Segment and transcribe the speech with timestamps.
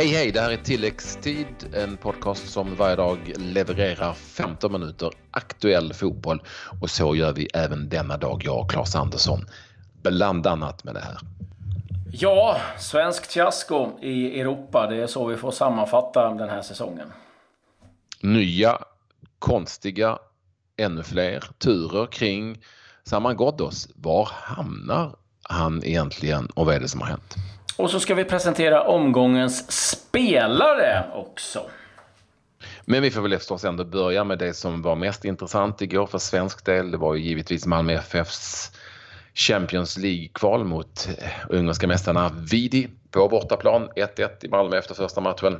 [0.00, 5.92] Hej hej, det här är Tilläggstid, en podcast som varje dag levererar 15 minuter aktuell
[5.92, 6.42] fotboll
[6.80, 9.46] och så gör vi även denna dag, jag och Claes Andersson,
[10.02, 11.18] bland annat med det här.
[12.12, 17.12] Ja, svensk fiasko i Europa, det är så vi får sammanfatta den här säsongen.
[18.20, 18.78] Nya,
[19.38, 20.18] konstiga,
[20.76, 22.62] ännu fler turer kring
[23.04, 23.88] Saman Ghoddos.
[23.94, 27.36] Var hamnar han egentligen och vad är det som har hänt?
[27.80, 31.60] Och så ska vi presentera omgångens spelare också.
[32.84, 36.18] Men vi får väl förstås ändå börja med det som var mest intressant igår för
[36.18, 36.90] svensk del.
[36.90, 38.72] Det var ju givetvis Malmö FFs
[39.34, 43.88] Champions League-kval mot eh, ungerska mästarna Vidi på bortaplan.
[43.96, 45.58] 1-1 i Malmö efter första matchen.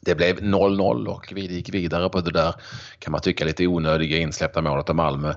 [0.00, 2.54] Det blev 0-0 och Vidi gick vidare på det där
[2.98, 5.34] kan man tycka lite onödiga insläppta målet av Malmö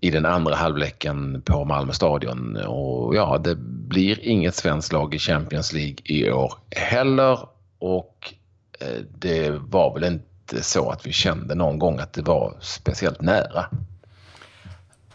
[0.00, 2.56] i den andra halvleken på Malmö stadion.
[2.56, 3.56] Och ja, det
[3.94, 7.38] blir inget svenskt lag i Champions League i år heller.
[7.78, 8.34] Och
[8.80, 13.20] eh, det var väl inte så att vi kände någon gång att det var speciellt
[13.20, 13.64] nära.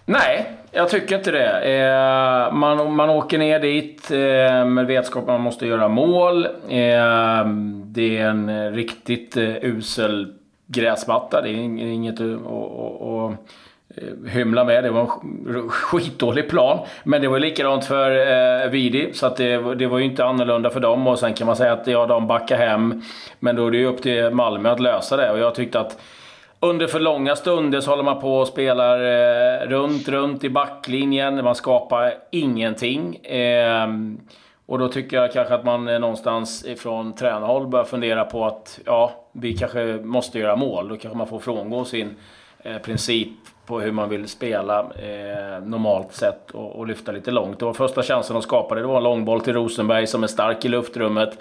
[0.06, 1.62] Nej, jag tycker inte det.
[1.62, 6.46] Eh, man, man åker ner dit eh, med vetskap att man måste göra mål.
[6.46, 7.46] Eh,
[7.86, 10.34] det är en riktigt eh, usel
[10.68, 11.42] gräsmatta.
[11.42, 13.40] Det är inget att
[14.02, 14.84] Eh, hymla med.
[14.84, 16.80] Det var en skitdålig plan.
[17.04, 20.70] Men det var likadant för eh, Vidi, så att det, det var ju inte annorlunda
[20.70, 21.08] för dem.
[21.08, 23.02] Och sen kan man säga att ja, de backar hem.
[23.40, 25.32] Men då är det ju upp till Malmö att lösa det.
[25.32, 25.98] Och jag tyckte att
[26.60, 31.44] under för långa stunder så håller man på och spelar eh, runt, runt i backlinjen.
[31.44, 33.16] Man skapar ingenting.
[33.16, 33.88] Eh,
[34.66, 38.80] och då tycker jag kanske att man eh, någonstans ifrån tränarhåll börjar fundera på att
[38.86, 40.88] ja, vi kanske måste göra mål.
[40.88, 42.16] Då kanske man får frångå sin
[42.64, 43.30] eh, princip
[43.70, 47.60] på hur man vill spela eh, normalt sett och, och, lyfta lite långt.
[47.60, 48.82] Det var första chansen de skapade.
[48.82, 51.38] Det var en långboll till Rosenberg som är stark i luftrummet.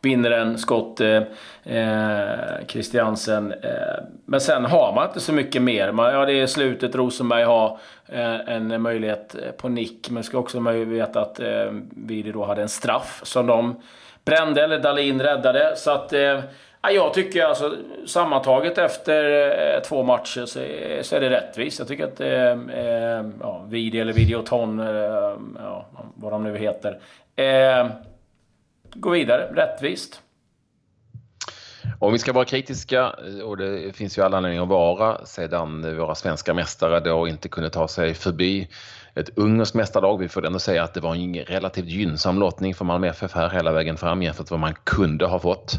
[0.00, 1.22] Vinner en skott, eh,
[1.64, 3.52] eh, Christiansen.
[3.52, 5.92] Eh, men sen har man inte så mycket mer.
[5.92, 6.94] Man, ja, det är slutet.
[6.94, 10.10] Rosenberg har eh, en möjlighet eh, på nick.
[10.10, 13.82] Men ska också veta att eh, Vidi då hade en straff som de
[14.24, 15.72] brände, eller Dalin räddade.
[15.76, 16.40] Så att eh,
[16.82, 17.76] Ja, jag tycker alltså
[18.06, 21.78] sammantaget efter eh, två matcher så är, så är det rättvist.
[21.78, 24.86] Jag tycker att eh, eh ja, Vidi eller Videoton, eh,
[25.58, 27.00] ja, vad de nu heter,
[27.36, 27.88] eh,
[28.94, 30.22] går vidare rättvist.
[31.98, 35.96] Om vi ska vara kritiska, eh, och det finns ju alla anledningar att vara, sedan
[35.96, 38.68] våra svenska mästare då inte kunde ta sig förbi
[39.14, 40.18] ett ungerskt mästarlag.
[40.18, 43.50] Vi får ändå säga att det var en relativt gynnsam lottning för Malmö FF här
[43.50, 45.78] hela vägen fram jämfört med vad man kunde ha fått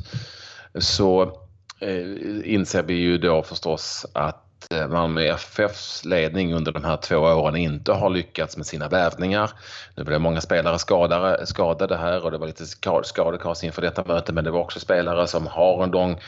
[0.80, 1.22] så
[1.80, 7.18] eh, inser vi ju då förstås att eh, Malmö FFs ledning under de här två
[7.18, 9.52] åren inte har lyckats med sina värvningar.
[9.96, 12.66] Nu blev många spelare skadade, skadade här och det var lite
[13.04, 16.20] skadekaos inför detta möte men det var också spelare som har en lång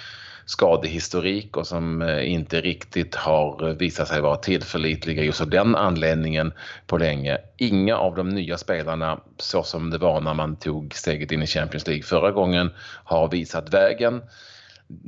[0.46, 5.76] skadehistorik och som eh, inte riktigt har eh, visat sig vara tillförlitliga just av den
[5.76, 6.54] anledningen
[6.88, 7.38] på länge.
[7.58, 11.48] Inga av de nya spelarna, så som det var när man tog steget in i
[11.48, 12.72] Champions League förra gången,
[13.04, 14.22] har visat vägen.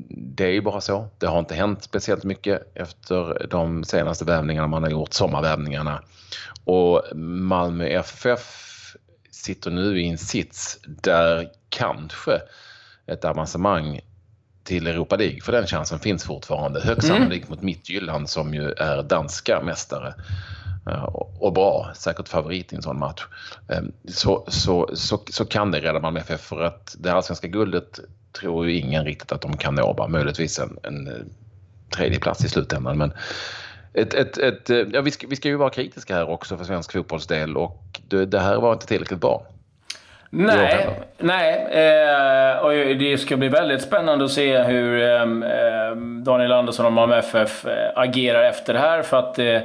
[0.09, 1.07] Det är ju bara så.
[1.17, 6.01] Det har inte hänt speciellt mycket efter de senaste värvningarna man har gjort, sommarvärvningarna.
[6.65, 8.65] Och Malmö FF
[9.31, 12.41] sitter nu i en sits där kanske
[13.07, 14.01] ett avancemang
[14.65, 16.81] till Europa League, för den chansen finns fortfarande.
[16.81, 17.17] Högst mm.
[17.17, 20.13] sannolikt mot Midtjylland som ju är danska mästare.
[21.39, 23.25] Och bra, säkert favorit i en sån match.
[23.69, 27.99] Ehm, så, så, så, så kan det rädda Malmö FF för att det allsvenska guldet
[28.39, 29.93] tror ju ingen riktigt att de kan nå.
[29.93, 31.13] Bara möjligtvis en, en eh,
[31.95, 32.97] tredje plats i slutändan.
[32.97, 33.13] Men
[33.93, 36.65] ett, ett, ett, eh, ja, vi, ska, vi ska ju vara kritiska här också för
[36.65, 39.47] svensk fotbollsdel och det, det här var inte tillräckligt bra.
[40.37, 41.67] Nej, nej.
[41.71, 47.17] Eh, och det ska bli väldigt spännande att se hur ehm, Daniel Andersson och Malmö
[47.17, 49.01] FF eh, agerar efter det här.
[49.01, 49.61] För att eh,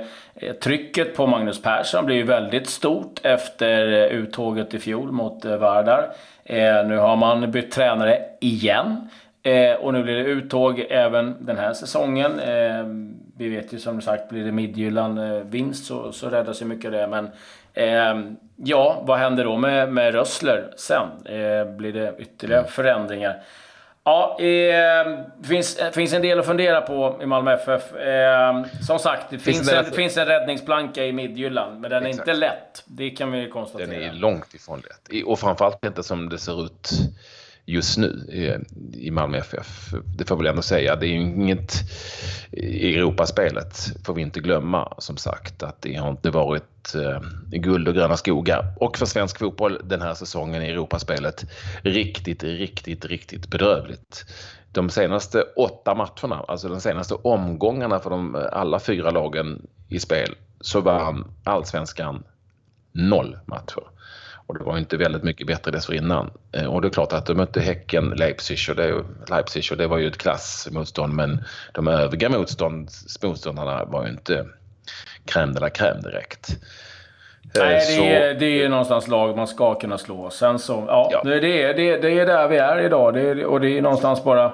[0.62, 6.10] trycket på Magnus Persson blir ju väldigt stort efter uttåget i fjol mot eh, Vardar.
[6.44, 9.08] Eh, nu har man bytt tränare igen.
[9.42, 12.40] Eh, och nu blir det uttåg även den här säsongen.
[12.40, 16.86] Ehm, vi vet ju som sagt, blir det Midtjylland vinst så, så räddas ju mycket
[16.86, 17.06] av det.
[17.06, 17.28] Men
[17.74, 18.20] Eh,
[18.56, 21.08] ja, vad händer då med, med Rössler sen?
[21.24, 22.70] Eh, blir det ytterligare mm.
[22.70, 23.42] förändringar?
[24.04, 27.94] Ja, det eh, finns, finns en del att fundera på i Malmö FF.
[27.94, 32.02] Eh, som sagt, det finns, finns, en, det finns en räddningsplanka i Midtjylland, men den
[32.02, 32.28] är Exakt.
[32.28, 32.82] inte lätt.
[32.84, 33.90] Det kan vi konstatera.
[33.90, 35.26] Den är långt ifrån lätt.
[35.26, 36.90] Och framförallt inte som det ser ut
[37.66, 38.60] just nu eh,
[39.00, 39.94] i Malmö FF.
[40.16, 40.96] Det får väl ändå säga.
[40.96, 41.74] Det är ju inget
[42.52, 47.20] eh, i Europaspelet får vi inte glömma som sagt att det har inte varit eh,
[47.58, 48.72] guld och gröna skogar.
[48.76, 51.44] Och för svensk fotboll den här säsongen i Europaspelet
[51.82, 54.24] riktigt, riktigt, riktigt bedrövligt.
[54.72, 60.34] De senaste åtta matcherna, alltså de senaste omgångarna för de alla fyra lagen i spel
[60.60, 62.22] så vann allsvenskan
[62.92, 63.82] noll matcher.
[64.50, 66.30] Och det var inte väldigt mycket bättre dessförinnan.
[66.52, 69.86] Eh, och det är klart att de mötte Häcken, Leipzig och det, Leipzig och det
[69.86, 72.88] var ju ett klassmotstånd men de övriga motstånd,
[73.22, 74.46] motståndarna var ju inte
[75.26, 76.50] crème de la crème direkt.
[77.58, 78.02] Eh, Nej, så...
[78.02, 80.30] det, är, det är någonstans lag man ska kunna slå.
[80.30, 81.22] Sen så, ja, ja.
[81.24, 83.14] Det, det, det, det är där vi är idag.
[83.14, 84.52] Det, och det är någonstans bara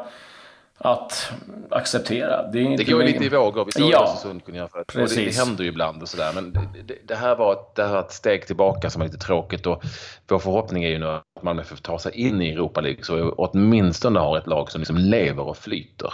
[0.78, 1.32] att
[1.70, 2.42] acceptera.
[2.42, 3.64] Det, det går ju lite i vågor.
[3.64, 6.32] Vi såg ja, Östersund kunde göra för det, det händer ju ibland och sådär.
[6.34, 6.52] Men
[6.86, 9.82] det, det, här var ett, det här ett steg tillbaka som är lite tråkigt och
[10.28, 13.30] vår förhoppning är ju nu att Malmö FF tar sig in i Europa League så
[13.30, 16.12] åtminstone har ett lag som liksom lever och flyter.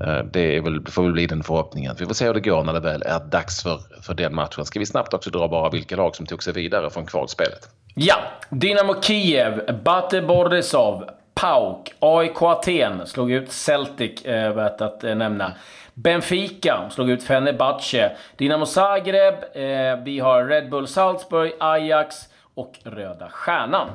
[0.00, 1.96] Eh, det, är väl, det får väl bli den förhoppningen.
[1.98, 4.64] Vi får se hur det går när det väl är dags för, för den matchen.
[4.64, 7.68] Ska vi snabbt också dra bara vilka lag som tog sig vidare från kvalspelet?
[7.94, 8.16] Ja,
[8.50, 11.04] Dynamo Kiev, Bate Borisov,
[11.40, 11.94] PAOK.
[11.98, 15.52] AIK Aten slog ut Celtic, eh, värt att eh, nämna.
[15.94, 18.16] Benfica slog ut Fenerbahce.
[18.36, 19.34] Dinamo Zagreb.
[19.52, 22.16] Eh, vi har Red Bull Salzburg, Ajax
[22.54, 23.88] och Röda Stjärnan.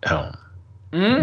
[0.00, 0.24] Ja.
[0.92, 1.22] Mm.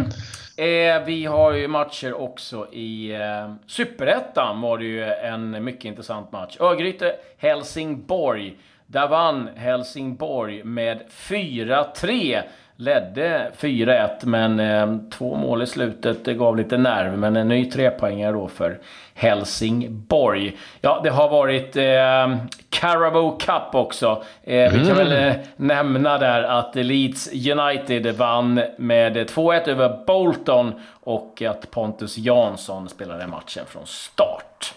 [0.58, 6.32] Eh, vi har ju matcher också i eh, Superettan var det ju en mycket intressant
[6.32, 6.58] match.
[6.60, 8.58] Örgryte, Helsingborg.
[8.88, 12.42] Där vann Helsingborg med 4-3
[12.82, 17.18] ledde 4-1, men eh, två mål i slutet det gav lite nerv.
[17.18, 18.80] Men en ny trepoängare då för
[19.14, 20.58] Helsingborg.
[20.82, 24.24] Ja, det har varit eh, Carabao Cup också.
[24.44, 24.80] Eh, mm.
[24.80, 30.74] Vi kan väl eh, nämna där att Leeds United vann med 2-1 över Bolton
[31.04, 34.74] och att Pontus Jansson spelade matchen från start.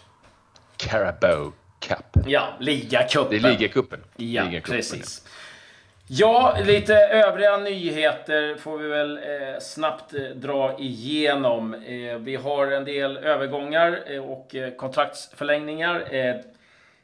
[0.76, 2.26] Carabao Cup.
[2.26, 3.42] Ja, ligacupen.
[3.42, 4.00] Det är ligacupen.
[4.16, 4.76] Ja, ligacupen.
[4.76, 5.22] precis.
[6.06, 11.74] Ja, lite övriga nyheter får vi väl eh, snabbt eh, dra igenom.
[11.74, 16.14] Eh, vi har en del övergångar eh, och eh, kontraktsförlängningar.
[16.14, 16.34] Eh,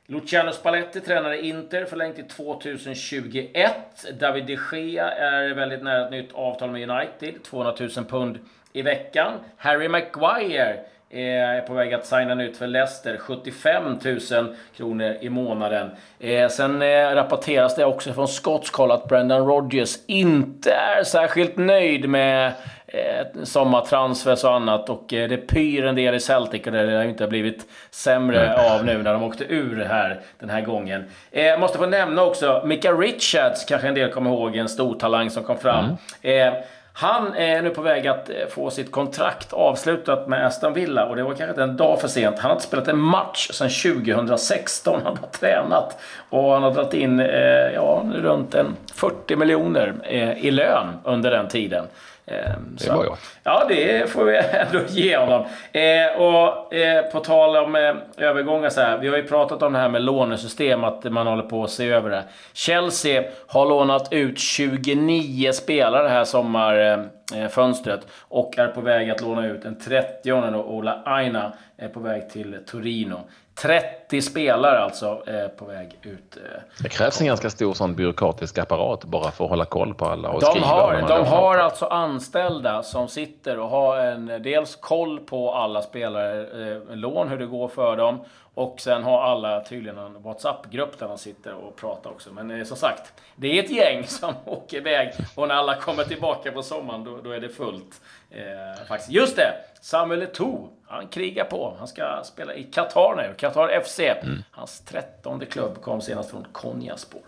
[0.06, 3.74] Luciano Spalletti tränar i Inter, förlängt till 2021.
[4.20, 8.38] David de Gea är väldigt nära ett nytt avtal med United, 200 000 pund
[8.72, 9.32] i veckan.
[9.56, 10.80] Harry Maguire
[11.12, 13.16] är på väg att signa nytt för Leicester.
[13.16, 15.90] 75 000 kronor i månaden.
[16.18, 22.08] Eh, sen eh, rapporteras det också från Scottskoll att Brendan Rodgers inte är särskilt nöjd
[22.08, 22.52] med
[22.86, 24.88] eh, sommartransfers och annat.
[24.88, 29.02] Och det pyr en del i Celtic och det har inte blivit sämre av nu
[29.02, 31.04] när de åkte ur här den här gången.
[31.30, 35.30] Jag måste få nämna också Mika Richards, kanske en del kommer ihåg, en stor talang
[35.30, 35.96] som kom fram.
[36.22, 36.62] Mm.
[37.00, 41.16] Han är nu på väg att eh, få sitt kontrakt avslutat med Aston Villa och
[41.16, 42.38] det var kanske inte en dag för sent.
[42.38, 43.70] Han har inte spelat en match sedan
[44.06, 45.00] 2016.
[45.04, 45.98] Han har tränat
[46.30, 47.26] och han har dragit in eh,
[47.74, 51.84] ja, runt en 40 miljoner eh, i lön under den tiden.
[52.30, 53.18] Ehm, det är bra gjort.
[53.42, 55.44] Ja, det får vi ändå ge honom.
[55.72, 57.94] Eh, och eh, på tal om eh,
[58.26, 58.98] övergångar så här.
[58.98, 61.88] Vi har ju pratat om det här med lånesystem, att man håller på att se
[61.88, 62.24] över det.
[62.52, 69.64] Chelsea har lånat ut 29 spelare här sommarfönstret och är på väg att låna ut
[69.64, 73.20] en 30 och Ola Aina är på väg till Torino.
[73.62, 76.36] 30 spelare alltså eh, på väg ut.
[76.36, 76.42] Eh,
[76.82, 80.28] det krävs en ganska stor sån byråkratisk apparat bara för att hålla koll på alla
[80.28, 80.66] och de skriva.
[80.66, 86.40] Har, de har alltså anställda som sitter och har en, dels koll på alla spelare,
[86.40, 88.20] eh, lån, hur det går för dem.
[88.54, 92.32] Och sen har alla tydligen en WhatsApp-grupp där de sitter och pratar också.
[92.32, 96.04] Men eh, som sagt, det är ett gäng som åker iväg och när alla kommer
[96.04, 98.00] tillbaka på sommaren då, då är det fullt.
[98.30, 99.10] Eh, faktiskt.
[99.10, 99.52] Just det!
[99.80, 101.76] Samuel Eto'o, han krigar på.
[101.78, 103.34] Han ska spela i Qatar nu.
[103.38, 104.00] Qatar FC.
[104.00, 104.42] Mm.
[104.50, 107.22] Hans trettonde klubb kom senast från Konyaspor.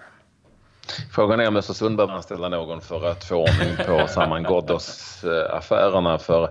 [1.13, 6.19] Frågan är om Östersund behöver anställa någon för att få ordning på Saman Ghoddos-affärerna.
[6.19, 6.51] För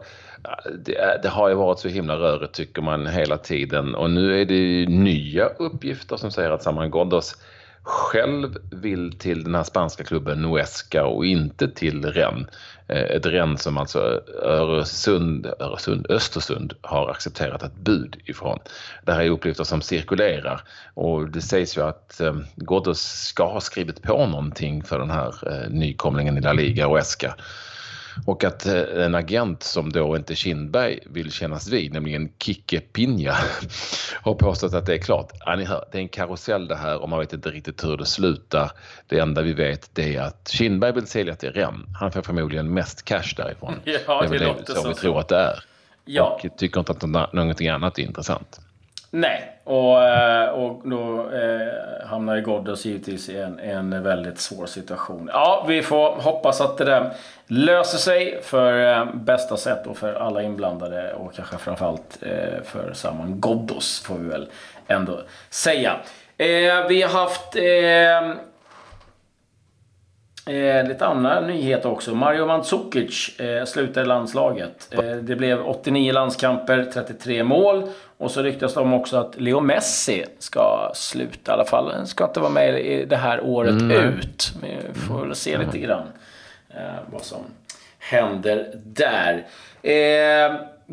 [0.79, 4.45] det, det, har ju varit så himla rörigt tycker man hela tiden och nu är
[4.45, 7.35] det nya uppgifter som säger att Saman Ghoddos
[7.83, 12.47] själv vill till den här spanska klubben Nuesca och inte till Rennes.
[12.87, 18.59] Eh, ett Rennes som alltså Öresund, Öresund, Östersund har accepterat ett bud ifrån.
[19.05, 20.61] Det här är uppgifter som cirkulerar
[20.93, 25.33] och det sägs ju att eh, Ghoddos ska ha skrivit på någonting för den här
[25.47, 27.35] eh, nykomlingen i La Liga och Esca.
[28.25, 33.35] Och att eh, en agent som då inte Kindberg vill kännas vid, nämligen Kicke Pinja,
[34.21, 35.31] har påstått att det är klart.
[35.39, 37.97] Ja, ni hör, det är en karusell det här och man vet inte riktigt hur
[37.97, 38.71] det slutar.
[39.07, 41.85] Det enda vi vet det är att Kindberg vill sälja till Rem.
[41.99, 43.73] Han får förmodligen mest cash därifrån.
[43.83, 45.63] Ja, det är väl det så vi tror att det är.
[46.05, 46.39] Ja.
[46.43, 48.61] Och tycker inte att någonting annat är intressant.
[49.13, 54.65] Nej, och, eh, och då eh, hamnar ju Ghoddos givetvis i en, en väldigt svår
[54.65, 55.29] situation.
[55.33, 57.11] Ja, vi får hoppas att det där
[57.47, 62.93] löser sig för eh, bästa sätt och för alla inblandade och kanske framförallt eh, för
[62.93, 64.47] Saman Ghoddos får vi väl
[64.87, 65.95] ändå säga.
[66.37, 68.50] Eh, vi har haft eh,
[70.51, 72.15] eh, Eh, lite andra nyheter också.
[72.15, 74.87] Mario Mandzukic eh, slutade landslaget.
[74.91, 77.89] Eh, det blev 89 landskamper, 33 mål.
[78.17, 81.91] Och så ryktas det om också att Leo Messi ska sluta i alla fall.
[81.91, 83.91] Han ska inte vara med i det här året mm.
[83.91, 84.53] ut.
[84.61, 86.07] Vi får väl se lite grann
[86.69, 87.39] eh, vad som
[87.99, 89.45] händer där.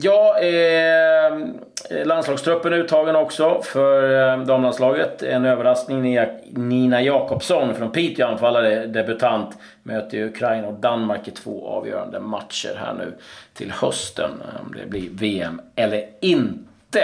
[0.00, 5.22] Ja, eh, landslagstruppen är uttagen också för eh, damlandslaget.
[5.22, 6.18] En överraskning.
[6.50, 12.94] Nina Jakobsson från Piteå, anfallare, debutant, möter Ukraina och Danmark i två avgörande matcher här
[12.94, 13.14] nu
[13.54, 14.30] till hösten.
[14.30, 17.00] Eh, om det blir VM eller inte.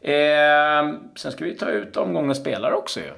[0.00, 3.12] Eh, sen ska vi ta ut omgångens spelare också ju.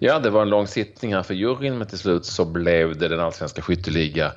[0.00, 3.08] Ja, det var en lång sittning här för juryn, men till slut så blev det
[3.08, 4.32] den allsvenska skytteliga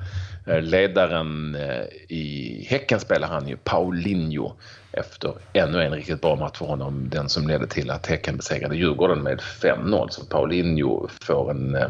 [0.50, 4.53] Eh, ledaren eh, i Häcken spelar han ju Paulinho
[4.91, 7.10] efter ännu en riktigt bra match för honom.
[7.10, 10.08] Den som ledde till att Häcken besegrade Djurgården med 5-0.
[10.10, 11.89] Så Paulinho får en eh,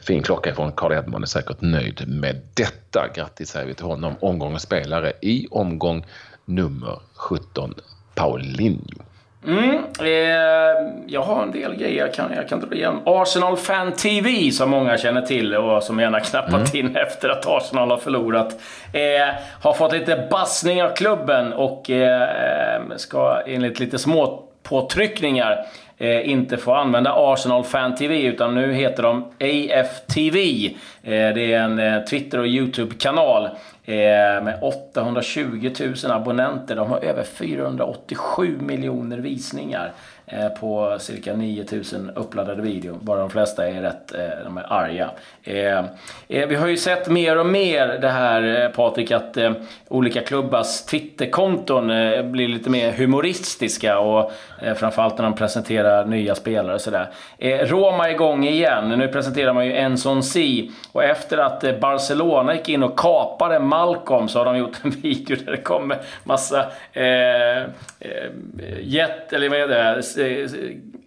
[0.00, 3.08] fin klocka från Carl Edman är säkert nöjd med detta.
[3.14, 4.14] Grattis säger vi till honom.
[4.20, 6.06] Omgångens spelare i omgång
[6.44, 7.74] nummer 17,
[8.14, 9.09] Paulinho.
[9.46, 13.02] Mm, eh, jag har en del grejer jag kan, jag kan dra igenom.
[13.04, 16.86] Arsenal Fan TV som många känner till och som gärna knappat mm.
[16.86, 18.60] in efter att Arsenal har förlorat.
[18.92, 25.66] Eh, har fått lite bassning av klubben och eh, ska enligt lite små påtryckningar
[26.00, 30.66] eh, inte får använda Arsenal Fan TV utan nu heter de AFTV.
[31.02, 33.48] Eh, det är en eh, Twitter och YouTube-kanal
[33.90, 36.76] Eh, med 820 000 abonnenter.
[36.76, 39.92] De har över 487 miljoner visningar
[40.32, 42.98] Eh, på cirka 9000 uppladdade videor.
[43.00, 45.10] Bara de flesta är rätt eh, de är arga.
[45.44, 45.84] Eh,
[46.28, 49.38] vi har ju sett mer och mer det här Patrik att
[49.88, 51.86] olika klubbars Twitterkonton
[52.32, 54.32] blir lite mer humoristiska och
[54.76, 57.10] framförallt när de presenterar nya spelare och sådär.
[57.66, 58.88] Roma är igång igen.
[58.88, 64.28] Nu presenterar man ju Enson Si och efter att Barcelona gick in och kapade Malcolm
[64.28, 67.64] så har de gjort en video där det kommer massa eh,
[68.80, 70.02] jet, eller vad är det?
[70.20, 70.48] Eh,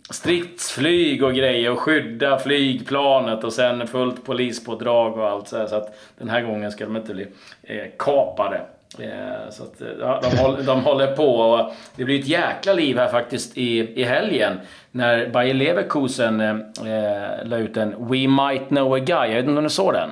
[0.09, 5.67] stridsflyg och grejer och skydda flygplanet och sen fullt polispådrag och allt så här.
[5.67, 7.27] Så att den här gången ska de inte bli
[7.63, 8.61] eh, kapade.
[8.99, 12.73] Eh, så att, eh, ja, de, håller, de håller på och det blir ett jäkla
[12.73, 14.59] liv här faktiskt i, i helgen.
[14.91, 19.27] När Bayer Leverkusen eh, eh la ut en We Might Know A Guy.
[19.27, 20.09] Jag vet inte om du såg den?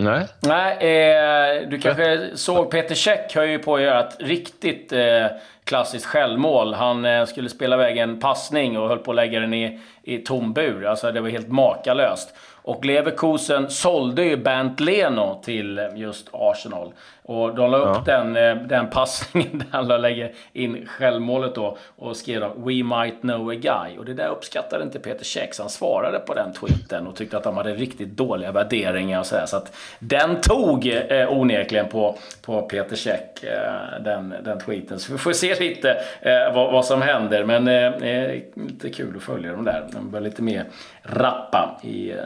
[0.00, 0.26] Nej.
[0.40, 5.26] Nej, eh, du kanske såg Peter Käck höll ju på att göra ett riktigt eh,
[5.64, 6.74] klassiskt självmål.
[6.74, 10.18] Han eh, skulle spela iväg en passning och höll på att lägga den i, i
[10.18, 10.86] tom bur.
[10.86, 12.34] Alltså det var helt makalöst.
[12.62, 16.92] Och Leverkusen sålde ju Bernt Leno till just Arsenal.
[17.30, 18.16] Och de la upp ja.
[18.16, 23.20] den, eh, den passningen där han lägger in självmålet då och skrev då, “We might
[23.20, 23.98] know a guy”.
[23.98, 27.42] Och det där uppskattade inte Peter Käck, han svarade på den tweeten och tyckte att
[27.42, 29.46] de hade riktigt dåliga värderingar och sådär.
[29.46, 34.98] Så att den tog eh, onekligen på, på Peter Käck, eh, den, den tweeten.
[34.98, 37.44] Så vi får se lite eh, vad, vad, som händer.
[37.44, 39.86] Men eh, lite kul att följa dem där.
[39.92, 40.64] De blir lite mer
[41.02, 42.16] rappa i, eh,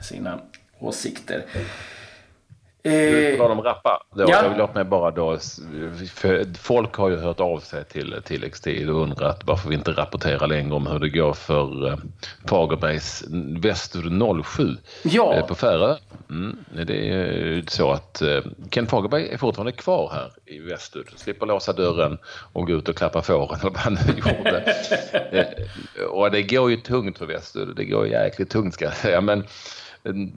[0.00, 0.38] sina
[0.78, 1.42] åsikter.
[2.88, 4.42] Du, på de rappa, då, ja.
[4.42, 5.38] jag vill låta mig bara då,
[6.58, 10.74] folk har ju hört av sig till tilläggstid och undrat varför vi inte rapporterar längre
[10.74, 11.96] om hur det går för uh,
[12.48, 13.24] Fagerbergs
[13.62, 15.38] Väster 07 ja.
[15.38, 15.96] uh, på Färö.
[16.30, 18.22] Mm, det är så att
[18.70, 22.18] Ken Fagerberg är fortfarande kvar här i Väster, slipper låsa dörren
[22.52, 24.74] och gå ut och klappa fåren eller vad han nu gjorde.
[26.10, 29.20] och det går ju tungt för Väster, det går jäkligt tungt ska jag säga.
[29.20, 29.44] Men,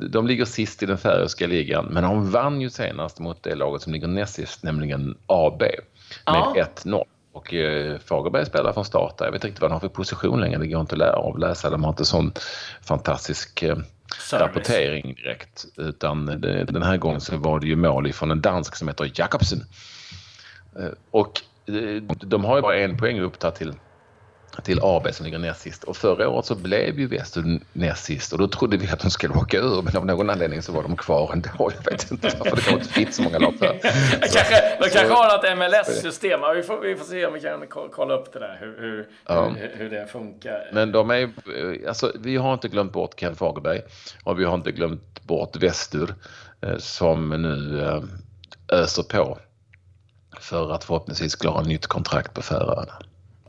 [0.10, 3.82] de ligger sist i den färöiska ligan, men de vann ju senast mot det laget
[3.82, 5.82] som ligger näst sist, nämligen AB, med
[6.25, 6.56] ja.
[6.84, 7.04] 1-0.
[7.34, 9.25] Och eh, Fagerberg spelar från start där.
[9.25, 10.60] Jag vet inte vad de har för position längre.
[10.60, 11.70] Det går inte att avläsa.
[11.70, 12.32] De har inte sån
[12.82, 13.78] fantastisk eh,
[14.34, 15.66] rapportering direkt.
[15.78, 19.12] Utan det, den här gången så var det ju mål från en dansk som heter
[19.16, 19.60] Jakobsen.
[20.80, 23.74] Eh, och eh, de har ju bara en poäng upp till
[24.63, 25.84] till AB som ligger näst sist.
[25.84, 29.12] Och förra året så blev ju Väster näst sist och då trodde vi att de
[29.12, 31.50] skulle åka ur men av någon anledning så var de kvar ändå.
[31.58, 33.79] Jag vet inte varför det kanske inte finns så många för.
[34.22, 36.39] kanske, de kanske har något MLS-system.
[36.55, 39.50] Vi får, vi får se om vi kan kolla upp det där, hur, hur, ja.
[39.58, 40.70] hur, hur, det funkar.
[40.74, 41.29] Men de är,
[41.88, 43.81] alltså, vi har inte glömt bort Ken Fagerberg
[44.24, 46.15] och vi har inte glömt bort Västur
[46.62, 48.01] eh, som nu eh,
[48.79, 49.38] öser på
[50.39, 52.93] för att förhoppningsvis klara nytt kontrakt på Färöarna.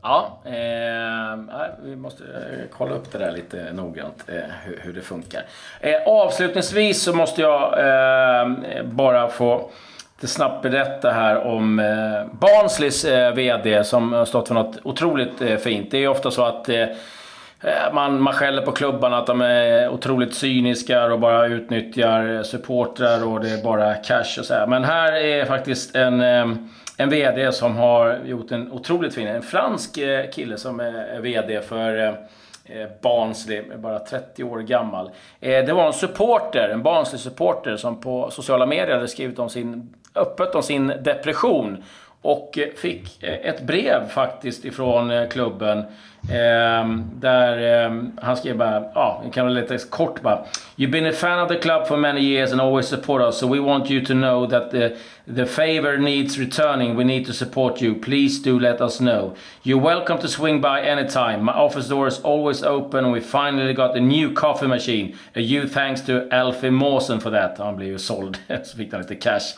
[0.03, 1.39] Ja, eh,
[1.83, 5.41] vi måste eh, kolla upp det där lite noggrant, eh, hur, hur, det funkar.
[5.79, 9.69] Eh, avslutningsvis så måste jag eh, bara få
[10.17, 15.41] lite snabbt berätta här om eh, Barnsleys eh, VD som har stått för något otroligt
[15.41, 15.91] eh, fint.
[15.91, 19.89] Det är ofta så att eh, eh, man, man skäller på klubbarna att de är
[19.89, 24.67] otroligt cyniska och bara utnyttjar supportrar och det är bara cash och så här.
[24.67, 29.41] Men här är faktiskt en ehm, en VD som har gjort en otroligt fin, en
[29.41, 32.13] fransk eh, kille som är VD för eh,
[32.65, 35.11] eh, Barnsley, bara 30 år gammal.
[35.39, 40.55] Det var en supporter, en Barnsley-supporter som på sociala medier hade skrivit om sin, öppet
[40.55, 41.83] om sin depression.
[42.23, 45.83] Och eh, fick eh, ett brev faktiskt ifrån eh, klubben
[46.31, 50.39] ehm, där ehm, han skrev bara, ja, jag kan väl lite kort bara.
[50.75, 53.47] You've been a fan of the club for many years and always support us, so
[53.47, 54.95] we want you to know that the,
[55.35, 56.97] the favor needs returning.
[56.97, 57.95] We need to support you.
[57.95, 59.35] Please do let us know.
[59.63, 61.43] You're welcome to swing by anytime.
[61.43, 65.15] My office door is always open and we finally got a new coffee machine.
[65.35, 67.57] A huge thanks to Alfie Mawson for that.
[67.57, 69.57] Han blev ju såld, så fick han lite cash.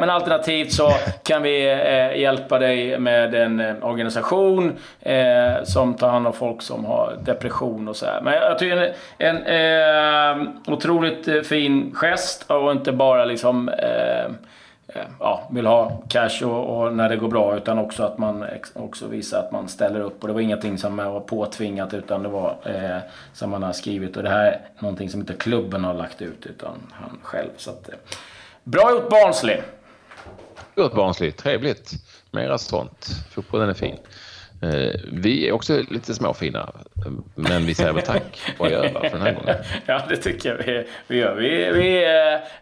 [0.00, 6.08] Men alternativt så kan vi eh, hjälpa dig med en eh, organisation eh, som tar
[6.08, 8.20] hand om folk som har depression och så här.
[8.20, 13.70] Men jag tycker en, en eh, otroligt eh, fin gest och inte bara liksom
[15.18, 19.06] ja, vill ha cash och, och, när det går bra utan också att man också
[19.06, 20.22] visar att man ställer upp.
[20.22, 22.98] Och det var ingenting som var påtvingat utan det var eh,
[23.32, 24.16] som man har skrivit.
[24.16, 27.50] Och det här är någonting som inte klubben har lagt ut utan han själv.
[27.56, 27.94] Så att, eh,
[28.64, 29.60] Bra gjort Barnsley!
[30.80, 31.92] Gjort Barnsley, trevligt.
[32.30, 33.06] Mera sånt.
[33.30, 33.96] Fotbollen är fin.
[34.62, 36.72] Eh, vi är också lite småfina,
[37.34, 39.56] men vi säger väl tack och över för den här gången.
[39.86, 41.34] Ja, det tycker jag vi, vi gör.
[41.34, 42.04] Vi, vi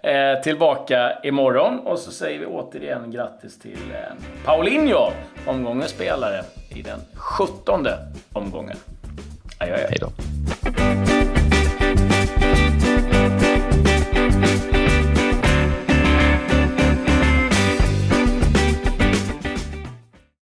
[0.02, 3.78] är tillbaka imorgon och så säger vi återigen grattis till
[4.44, 5.12] Paulinho,
[5.46, 7.98] omgångens spelare i den sjuttonde
[8.32, 8.76] omgången.
[9.58, 9.86] Adjö, adjö.
[9.88, 10.27] Hej då.